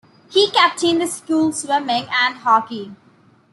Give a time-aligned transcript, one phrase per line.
[0.31, 2.95] He captained the school's swimming and hockey.